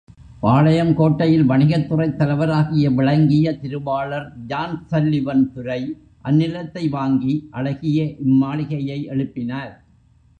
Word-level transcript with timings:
பாளையங்கோட்டையில் 0.41 1.43
வணிகத்துறைத் 1.43 2.15
தலைவராக 2.15 2.89
விளங்கிய 2.89 3.53
திருவாளர் 3.57 4.33
ஜான்சல்லிவன் 4.47 5.51
துரை, 5.51 5.95
அந்நிலத்தை 6.23 6.89
வாங்கி 6.89 7.47
அழகிய 7.51 8.03
இம்மாளிகையை 8.03 8.99
எழுப்பினார். 9.05 9.73